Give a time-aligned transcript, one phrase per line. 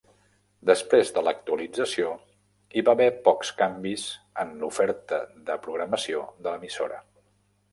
[0.67, 2.13] Després de l'actualització,
[2.79, 4.07] hi va haver pocs canvis
[4.45, 6.99] en l'oferta de programació de l'emissora.